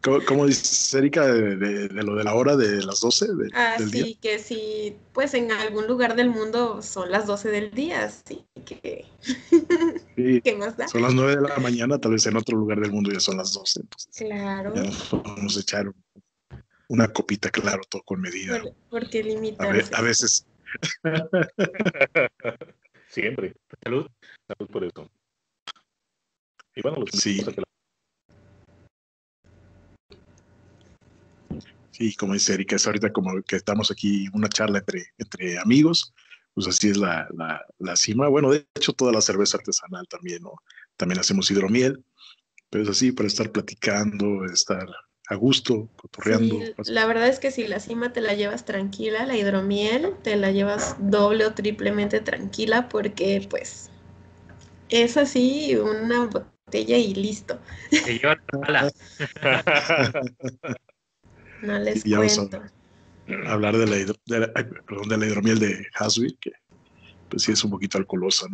¿Cómo, 0.00 0.46
dice 0.46 0.98
Erika 0.98 1.26
de, 1.26 1.88
lo 1.88 2.16
de 2.16 2.24
la 2.24 2.34
hora 2.34 2.56
de 2.56 2.84
las 2.84 3.00
12? 3.00 3.26
ah, 3.54 3.76
sí, 3.78 4.18
que 4.20 4.38
sí, 4.38 4.96
pues 5.12 5.34
en 5.34 5.52
algún 5.52 5.86
lugar 5.86 6.16
del 6.16 6.30
mundo 6.30 6.82
son 6.82 7.10
las 7.10 7.26
12 7.26 7.50
del 7.50 7.70
día, 7.70 8.10
sí, 8.26 8.44
que... 8.64 9.06
¿Qué 10.16 10.56
más 10.56 10.76
da? 10.76 10.88
Son 10.88 11.02
las 11.02 11.14
9 11.14 11.36
de 11.36 11.48
la 11.48 11.56
mañana, 11.58 11.98
tal 11.98 12.12
vez 12.12 12.26
en 12.26 12.36
otro 12.36 12.56
lugar 12.56 12.80
del 12.80 12.92
mundo 12.92 13.10
ya 13.10 13.20
son 13.20 13.36
las 13.36 13.52
12. 13.52 13.82
claro. 14.16 14.72
vamos 15.24 15.56
a 15.56 15.60
echar 15.60 15.92
una 16.88 17.08
copita, 17.08 17.50
claro, 17.50 17.82
todo 17.88 18.02
con 18.02 18.20
medida. 18.20 18.62
porque 18.90 19.22
limita. 19.22 19.64
A, 19.64 20.02
veces. 20.02 20.46
Siempre. 23.08 23.54
Salud. 23.82 24.06
Salud 24.46 24.70
por 24.70 24.84
eso. 24.84 25.10
Y 26.74 26.82
bueno, 26.82 26.98
los 26.98 27.10
sí. 27.12 27.40
a 27.40 27.52
que 27.52 27.62
Sí, 31.92 32.14
como 32.14 32.32
dice 32.32 32.54
Erika, 32.54 32.76
es 32.76 32.86
ahorita 32.86 33.12
como 33.12 33.40
que 33.42 33.56
estamos 33.56 33.90
aquí 33.90 34.26
una 34.32 34.48
charla 34.48 34.78
entre, 34.78 35.04
entre 35.18 35.58
amigos, 35.58 36.14
pues 36.54 36.66
así 36.66 36.88
es 36.88 36.96
la, 36.96 37.28
la, 37.78 37.96
cima. 37.96 38.28
Bueno, 38.28 38.50
de 38.50 38.66
hecho, 38.74 38.92
toda 38.92 39.12
la 39.12 39.20
cerveza 39.20 39.58
artesanal 39.58 40.06
también, 40.08 40.42
¿no? 40.42 40.54
También 40.96 41.20
hacemos 41.20 41.50
hidromiel, 41.50 42.02
pero 42.70 42.84
es 42.84 42.90
así 42.90 43.12
para 43.12 43.26
estar 43.26 43.50
platicando, 43.50 44.44
estar 44.46 44.86
a 45.28 45.34
gusto, 45.34 45.88
cotorreando. 45.96 46.58
la 46.86 47.06
verdad 47.06 47.28
es 47.28 47.38
que 47.38 47.50
si 47.50 47.66
la 47.66 47.80
cima 47.80 48.12
te 48.12 48.20
la 48.20 48.34
llevas 48.34 48.64
tranquila, 48.64 49.24
la 49.24 49.36
hidromiel 49.36 50.14
te 50.22 50.36
la 50.36 50.50
llevas 50.50 50.96
doble 50.98 51.46
o 51.46 51.54
triplemente 51.54 52.20
tranquila 52.20 52.88
porque 52.88 53.46
pues 53.48 53.90
es 54.88 55.16
así 55.16 55.76
una 55.76 56.26
botella 56.26 56.98
y 56.98 57.14
listo. 57.14 57.58
lleva 57.90 58.36
No 61.62 61.78
les 61.78 62.04
cuento. 62.04 62.60
hablar 63.46 63.76
de 63.76 63.86
la, 63.86 63.96
de 63.96 65.16
la 65.16 65.26
hidromiel 65.26 65.58
de 65.58 65.86
Hasby, 65.94 66.36
que 66.40 66.52
pues 67.28 67.44
sí 67.44 67.52
es 67.52 67.64
un 67.64 67.70
poquito 67.70 67.98
alcoholosa. 67.98 68.46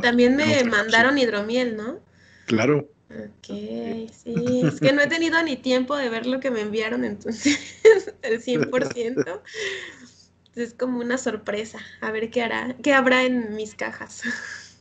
también 0.00 0.36
me 0.36 0.62
mandaron 0.64 1.18
hidromiel, 1.18 1.76
¿no? 1.76 1.98
Claro. 2.46 2.88
Ok, 3.10 3.46
sí, 3.46 4.62
es 4.64 4.80
que 4.80 4.92
no 4.92 5.02
he 5.02 5.06
tenido 5.06 5.42
ni 5.42 5.56
tiempo 5.56 5.96
de 5.96 6.08
ver 6.08 6.26
lo 6.26 6.40
que 6.40 6.50
me 6.50 6.60
enviaron, 6.60 7.04
entonces 7.04 7.58
el 8.22 8.42
100%. 8.42 9.42
Es 10.54 10.74
como 10.74 10.98
una 10.98 11.16
sorpresa, 11.16 11.78
a 12.00 12.10
ver 12.10 12.30
qué 12.30 12.42
hará, 12.42 12.76
qué 12.82 12.92
habrá 12.92 13.24
en 13.24 13.56
mis 13.56 13.74
cajas. 13.74 14.22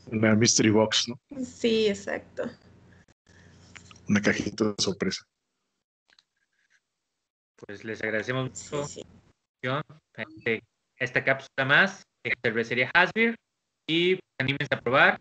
Una 0.07 0.35
mystery 0.35 0.69
box, 0.69 1.07
¿no? 1.07 1.19
Sí, 1.43 1.87
exacto. 1.87 2.43
Una 4.07 4.21
cajita 4.21 4.65
de 4.65 4.75
sorpresa. 4.77 5.25
Pues 7.65 7.83
les 7.83 8.01
agradecemos 8.01 8.49
mucho 8.49 8.85
sí, 8.85 9.03
este, 10.17 10.63
esta 10.97 11.23
cápsula 11.23 11.65
más 11.65 12.03
de 12.23 12.33
cervecería 12.43 12.89
Hasbir 12.93 13.35
y 13.87 14.19
anímense 14.39 14.67
a 14.71 14.81
probar. 14.81 15.19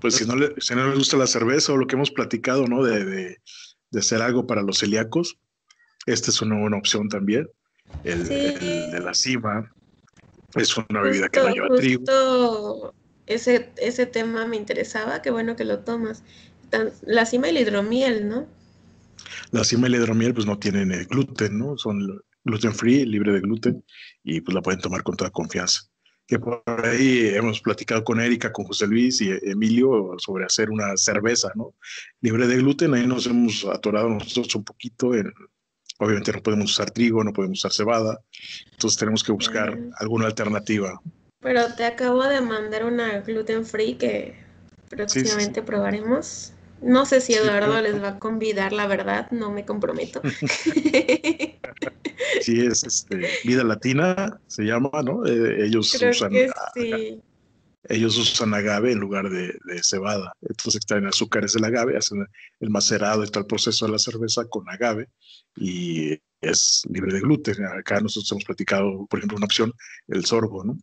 Pues 0.00 0.16
si 0.16 0.26
no, 0.26 0.36
le, 0.36 0.54
si 0.60 0.74
no 0.74 0.86
les 0.86 0.98
gusta 0.98 1.16
la 1.16 1.26
cerveza 1.26 1.72
o 1.72 1.78
lo 1.78 1.86
que 1.86 1.96
hemos 1.96 2.10
platicado, 2.10 2.66
¿no? 2.66 2.82
De, 2.82 3.04
de, 3.04 3.38
de 3.90 3.98
hacer 3.98 4.20
algo 4.20 4.46
para 4.46 4.62
los 4.62 4.78
celíacos, 4.78 5.38
esta 6.04 6.30
es 6.30 6.42
una 6.42 6.58
buena 6.60 6.76
opción 6.76 7.08
también. 7.08 7.48
El, 8.04 8.28
de 8.28 9.00
la 9.00 9.14
cima 9.14 9.72
es 10.54 10.76
una 10.76 11.00
bebida 11.00 11.28
que 11.30 11.40
no 11.40 11.48
lleva 11.48 11.68
trigo. 11.76 12.92
Ese, 13.26 13.72
ese 13.78 14.04
tema 14.04 14.46
me 14.46 14.56
interesaba, 14.56 15.22
qué 15.22 15.30
bueno 15.30 15.56
que 15.56 15.64
lo 15.64 15.80
tomas. 15.80 16.22
La 17.02 17.24
cima 17.24 17.48
y 17.48 17.52
la 17.52 17.60
hidromiel, 17.60 18.28
¿no? 18.28 18.46
La 19.50 19.64
cima 19.64 19.88
y 19.88 19.90
la 19.90 19.98
hidromiel 19.98 20.34
pues 20.34 20.46
no 20.46 20.58
tienen 20.58 20.92
eh, 20.92 21.06
gluten, 21.08 21.58
¿no? 21.58 21.76
Son 21.76 22.22
gluten 22.44 22.74
free, 22.74 23.04
libre 23.04 23.32
de 23.32 23.40
gluten 23.40 23.84
y 24.24 24.40
pues 24.40 24.54
la 24.54 24.62
pueden 24.62 24.80
tomar 24.80 25.02
con 25.02 25.16
toda 25.16 25.30
confianza. 25.30 25.82
Que 26.26 26.38
por 26.38 26.62
ahí 26.66 27.28
hemos 27.34 27.60
platicado 27.60 28.04
con 28.04 28.20
Erika, 28.20 28.52
con 28.52 28.64
José 28.64 28.86
Luis 28.86 29.20
y 29.20 29.30
Emilio 29.42 30.14
sobre 30.18 30.44
hacer 30.44 30.70
una 30.70 30.96
cerveza, 30.96 31.50
¿no? 31.54 31.74
Libre 32.20 32.46
de 32.46 32.56
gluten, 32.56 32.94
ahí 32.94 33.06
nos 33.06 33.26
hemos 33.26 33.64
atorado 33.64 34.08
nosotros 34.08 34.54
un 34.54 34.64
poquito 34.64 35.14
en, 35.14 35.32
obviamente 35.98 36.32
no 36.32 36.42
podemos 36.42 36.70
usar 36.70 36.90
trigo, 36.90 37.22
no 37.24 37.32
podemos 37.32 37.58
usar 37.58 37.72
cebada, 37.72 38.18
entonces 38.70 38.98
tenemos 38.98 39.22
que 39.22 39.32
buscar 39.32 39.78
alguna 39.98 40.26
alternativa. 40.26 41.00
Pero 41.40 41.74
te 41.74 41.84
acabo 41.84 42.22
de 42.22 42.40
mandar 42.40 42.84
una 42.84 43.20
gluten 43.20 43.66
free 43.66 43.94
que 43.94 44.36
próximamente 44.88 45.60
probaremos. 45.62 46.52
No 46.82 47.06
sé 47.06 47.20
si 47.20 47.34
Eduardo 47.34 47.80
les 47.80 48.02
va 48.02 48.08
a 48.08 48.18
convidar, 48.18 48.72
la 48.72 48.86
verdad, 48.86 49.30
no 49.30 49.50
me 49.52 49.64
comprometo. 49.64 50.20
Sí, 52.40 52.60
es 52.60 52.84
este, 52.84 53.28
Vida 53.44 53.64
Latina, 53.64 54.40
se 54.46 54.64
llama, 54.64 54.90
¿no? 55.04 55.24
Eh, 55.26 55.66
ellos 55.66 55.94
usan. 55.94 56.32
Ellos 57.88 58.16
usan 58.16 58.54
agave 58.54 58.92
en 58.92 59.00
lugar 59.00 59.28
de, 59.28 59.58
cebada. 59.82 60.32
Entonces 60.40 60.76
extraen 60.76 61.06
azúcares 61.06 61.52
del 61.54 61.64
agave, 61.64 61.96
hacen 61.96 62.24
el 62.60 62.70
macerado 62.70 63.24
y 63.24 63.26
todo 63.28 63.40
el 63.40 63.46
proceso 63.46 63.86
de 63.86 63.92
la 63.92 63.98
cerveza 63.98 64.44
con 64.48 64.68
agave 64.68 65.08
y 65.56 66.12
es 66.40 66.84
libre 66.88 67.12
de 67.12 67.20
gluten. 67.20 67.64
Acá 67.64 68.00
nosotros 68.00 68.30
hemos 68.32 68.44
platicado, 68.44 69.06
por 69.06 69.18
ejemplo, 69.18 69.36
una 69.36 69.46
opción, 69.46 69.72
el 70.06 70.24
sorbo, 70.24 70.62
¿no? 70.62 70.78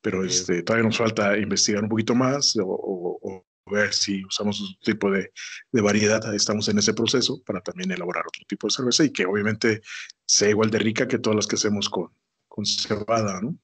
Pero 0.00 0.24
este, 0.24 0.62
todavía 0.62 0.88
nos 0.88 0.98
falta 0.98 1.38
investigar 1.38 1.84
un 1.84 1.88
poquito 1.88 2.16
más 2.16 2.56
o, 2.60 3.44
ver 3.68 3.92
si 3.92 4.24
usamos 4.24 4.60
otro 4.60 4.76
tipo 4.82 5.10
de, 5.10 5.30
variedad. 5.72 6.34
Estamos 6.34 6.68
en 6.68 6.78
ese 6.78 6.94
proceso 6.94 7.42
para 7.44 7.60
también 7.60 7.90
elaborar 7.90 8.24
otro 8.26 8.44
tipo 8.46 8.66
de 8.66 8.72
cerveza 8.72 9.04
y 9.04 9.10
que 9.10 9.26
obviamente 9.26 9.82
sea 10.26 10.50
igual 10.50 10.70
de 10.70 10.78
rica 10.78 11.08
que 11.08 11.18
todas 11.18 11.36
las 11.36 11.46
que 11.46 11.56
hacemos 11.56 11.88
con, 11.88 12.10
con 12.48 12.64
cebada, 12.66 13.40
¿no? 13.40 13.56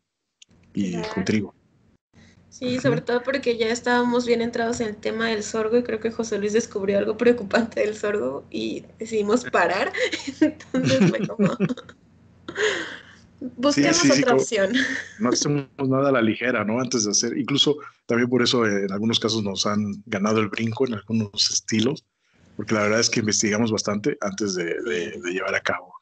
Y 0.73 1.01
con 1.03 1.25
trigo. 1.25 1.55
Sí, 2.49 2.79
sobre 2.79 3.01
todo 3.01 3.21
porque 3.25 3.57
ya 3.57 3.67
estábamos 3.67 4.27
bien 4.27 4.41
entrados 4.41 4.79
en 4.81 4.89
el 4.89 4.97
tema 4.97 5.29
del 5.29 5.43
sorgo 5.43 5.77
y 5.77 5.83
creo 5.83 5.99
que 5.99 6.13
José 6.13 6.39
Luis 6.39 6.53
descubrió 6.53 6.99
algo 6.99 7.17
preocupante 7.17 7.81
del 7.81 7.97
sorgo 7.97 8.45
y 8.49 8.85
decidimos 8.99 9.45
parar. 9.45 9.93
Entonces 10.41 11.11
fue 11.11 11.27
como... 11.27 11.57
Busquemos 13.57 14.11
otra 14.11 14.35
opción. 14.35 14.73
No 15.19 15.29
hacemos 15.31 15.67
nada 15.79 16.09
a 16.09 16.13
la 16.13 16.23
ligera, 16.23 16.65
¿no? 16.65 16.81
Antes 16.81 17.05
de 17.05 17.11
hacer, 17.11 17.37
incluso 17.37 17.77
también 18.07 18.29
por 18.29 18.43
eso 18.43 18.67
en 18.67 18.91
algunos 18.91 19.21
casos 19.21 19.43
nos 19.43 19.67
han 19.67 20.03
ganado 20.07 20.41
el 20.41 20.49
brinco 20.49 20.87
en 20.87 20.95
algunos 20.95 21.51
estilos, 21.51 22.05
porque 22.57 22.75
la 22.75 22.83
verdad 22.83 23.01
es 23.01 23.11
que 23.11 23.21
investigamos 23.21 23.71
bastante 23.71 24.17
antes 24.21 24.55
de, 24.55 24.75
llevar 25.33 25.55
a 25.55 25.61
cabo 25.61 25.95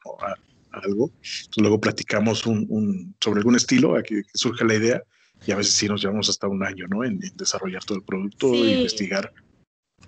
algo. 0.71 1.11
luego 1.57 1.79
platicamos 1.79 2.45
un, 2.45 3.15
sobre 3.19 3.39
algún 3.39 3.55
estilo, 3.55 3.95
aquí 3.95 4.15
surge 4.33 4.65
la 4.65 4.75
idea, 4.75 5.03
y 5.45 5.51
a 5.51 5.55
veces 5.57 5.73
sí 5.73 5.87
nos 5.87 6.01
llevamos 6.01 6.29
hasta 6.29 6.47
un 6.47 6.63
año, 6.63 6.87
¿no? 6.87 7.03
En, 7.03 7.19
desarrollar 7.35 7.83
todo 7.83 7.97
el 7.97 8.03
producto, 8.03 8.53
e 8.53 8.77
investigar 8.77 9.33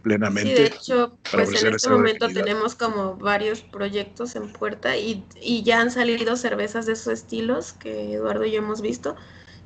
plenamente. 0.05 0.55
Sí, 0.55 0.61
de 0.61 0.67
hecho, 0.67 1.17
pues 1.31 1.63
en 1.63 1.73
este 1.73 1.89
momento 1.89 2.27
tenemos 2.27 2.75
como 2.75 3.15
varios 3.15 3.61
proyectos 3.61 4.35
en 4.35 4.53
puerta 4.53 4.95
y, 4.95 5.25
y, 5.41 5.63
ya 5.63 5.81
han 5.81 5.89
salido 5.89 6.37
cervezas 6.37 6.85
de 6.85 6.93
esos 6.93 7.07
estilos 7.11 7.73
que 7.73 8.13
Eduardo 8.13 8.45
y 8.45 8.51
yo 8.51 8.59
hemos 8.59 8.81
visto. 8.81 9.15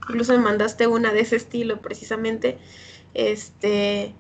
Incluso 0.04 0.32
me 0.32 0.40
mandaste 0.40 0.88
una 0.88 1.12
de 1.12 1.20
ese 1.20 1.36
estilo 1.36 1.82
precisamente. 1.82 2.58
Este, 3.14 4.16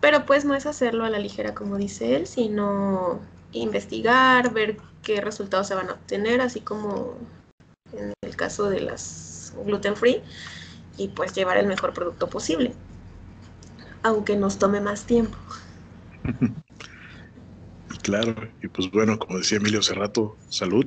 pero 0.00 0.24
pues 0.24 0.46
no 0.46 0.54
es 0.54 0.64
hacerlo 0.64 1.04
a 1.04 1.10
la 1.10 1.18
ligera 1.18 1.54
como 1.54 1.76
dice 1.76 2.16
él, 2.16 2.26
sino 2.26 3.20
investigar, 3.52 4.50
ver 4.54 4.78
qué 5.02 5.20
resultados 5.20 5.68
se 5.68 5.74
van 5.74 5.90
a 5.90 5.92
obtener, 5.92 6.40
así 6.40 6.60
como 6.60 7.18
en 7.92 8.14
el 8.22 8.34
caso 8.34 8.70
de 8.70 8.80
las 8.80 9.52
gluten 9.66 9.94
free 9.94 10.22
y 10.96 11.08
pues 11.08 11.34
llevar 11.34 11.58
el 11.58 11.66
mejor 11.66 11.92
producto 11.92 12.28
posible, 12.30 12.72
aunque 14.04 14.36
nos 14.36 14.58
tome 14.58 14.80
más 14.80 15.04
tiempo. 15.04 15.36
Claro, 18.02 18.34
y 18.62 18.68
pues 18.68 18.90
bueno, 18.90 19.18
como 19.18 19.38
decía 19.38 19.56
Emilio 19.56 19.80
hace 19.80 19.94
rato, 19.94 20.36
salud. 20.50 20.84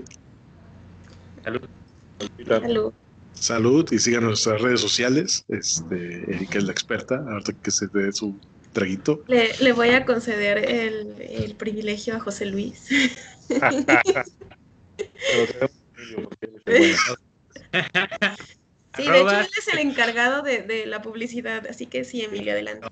Salud. 1.43 1.61
Salud. 2.45 2.93
Salud 3.33 3.91
y 3.91 3.97
sigan 3.97 4.25
nuestras 4.25 4.61
redes 4.61 4.81
sociales. 4.81 5.43
Este, 5.47 6.31
Erika 6.31 6.59
es 6.59 6.65
la 6.65 6.71
experta, 6.71 7.15
ahorita 7.27 7.53
que 7.53 7.71
se 7.71 7.87
dé 7.87 8.11
su 8.13 8.39
traguito. 8.71 9.23
Le, 9.27 9.71
voy 9.71 9.89
a 9.89 10.05
conceder 10.05 10.59
el, 10.59 11.19
el, 11.19 11.55
privilegio 11.55 12.17
a 12.17 12.19
José 12.19 12.45
Luis. 12.45 12.87
Sí, 18.95 19.03
de 19.03 19.19
hecho 19.19 19.39
él 19.39 19.47
es 19.55 19.67
el 19.67 19.77
encargado 19.77 20.41
de, 20.41 20.63
de, 20.63 20.87
la 20.87 21.03
publicidad, 21.03 21.67
así 21.67 21.85
que 21.85 22.03
sí, 22.03 22.23
Emilio, 22.23 22.53
adelante. 22.53 22.87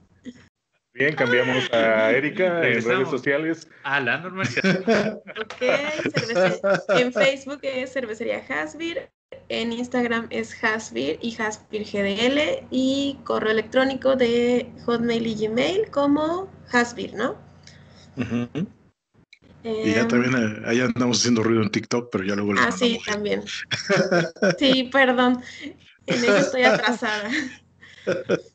Bien, 0.96 1.14
cambiamos 1.14 1.70
a 1.74 2.12
Erika 2.12 2.66
en 2.66 2.82
redes 2.82 3.10
sociales. 3.10 3.68
A 3.84 4.00
la 4.00 4.18
normalidad. 4.20 5.22
ok, 5.42 5.62
en 6.98 7.12
Facebook 7.12 7.60
es 7.64 7.92
Cervecería 7.92 8.42
Hasbir, 8.48 9.10
en 9.50 9.74
Instagram 9.74 10.28
es 10.30 10.64
Hasbir 10.64 11.20
y 11.22 11.36
Hasbir 11.36 11.84
GDL 11.84 12.66
y 12.72 13.20
correo 13.26 13.52
electrónico 13.52 14.16
de 14.16 14.72
Hotmail 14.86 15.28
y 15.28 15.36
Gmail 15.36 15.92
como 15.92 16.50
Hasbir, 16.72 17.14
¿no? 17.14 17.36
y 19.64 19.92
ya 19.92 20.02
em, 20.02 20.08
también 20.08 20.34
eh, 20.34 20.62
ahí 20.66 20.80
andamos 20.80 21.20
haciendo 21.20 21.44
ruido 21.44 21.62
en 21.62 21.72
TikTok, 21.72 22.10
pero 22.10 22.24
ya 22.24 22.36
luego 22.36 22.54
Ah, 22.58 22.72
sí, 22.72 23.02
también. 23.06 23.44
sí, 24.60 24.90
perdón. 24.94 25.42
En 26.06 26.24
ello 26.24 26.38
estoy 26.38 26.64
atrasada. 26.64 27.30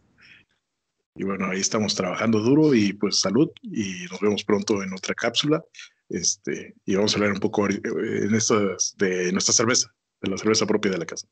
Y 1.14 1.24
bueno, 1.24 1.46
ahí 1.50 1.60
estamos 1.60 1.94
trabajando 1.94 2.40
duro 2.40 2.74
y 2.74 2.92
pues 2.92 3.20
salud 3.20 3.50
y 3.62 4.06
nos 4.10 4.20
vemos 4.20 4.44
pronto 4.44 4.82
en 4.82 4.92
otra 4.92 5.14
cápsula. 5.14 5.62
Este, 6.08 6.74
y 6.84 6.94
vamos 6.96 7.12
a 7.12 7.16
hablar 7.18 7.32
un 7.32 7.40
poco 7.40 7.68
eh, 7.68 7.80
en 7.84 8.34
estas 8.34 8.94
de 8.98 9.32
nuestra 9.32 9.54
cerveza, 9.54 9.94
de 10.20 10.30
la 10.30 10.38
cerveza 10.38 10.66
propia 10.66 10.90
de 10.90 10.98
la 10.98 11.06
casa. 11.06 11.26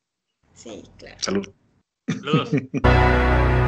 Sí, 0.55 0.83
claro. 0.99 1.17
Salud. 1.21 1.49
Saludos. 2.07 2.51